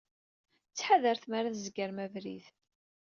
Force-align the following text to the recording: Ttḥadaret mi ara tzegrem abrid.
Ttḥadaret 0.69 1.25
mi 1.27 1.35
ara 1.37 1.53
tzegrem 1.55 1.97
abrid. 2.05 2.45